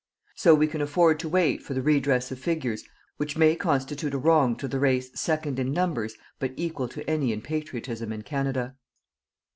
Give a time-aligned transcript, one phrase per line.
[0.33, 2.83] So we can afford to wait for the redress of figures
[3.17, 7.31] which may constitute a wrong to the race second in numbers but equal to any
[7.31, 8.77] in patriotism in Canada.